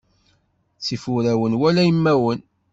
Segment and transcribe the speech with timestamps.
[0.77, 2.39] Ttif urawen wala imawen.